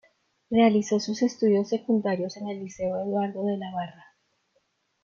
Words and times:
Realizó 0.49 0.99
sus 0.99 1.21
estudios 1.21 1.69
secundarios 1.69 2.35
en 2.37 2.49
el 2.49 2.57
Liceo 2.63 2.99
Eduardo 3.01 3.45
de 3.45 3.57
la 3.57 3.71
Barra. 3.71 4.05